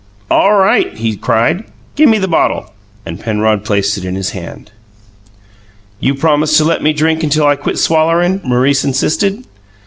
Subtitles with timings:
[0.31, 1.63] "All right!" he cried.
[1.95, 2.73] "Gimme the bottle!"
[3.05, 4.71] And Penrod placed it in his hand.
[5.99, 9.45] "You promise to let me drink until I quit swallering?" Maurice insisted.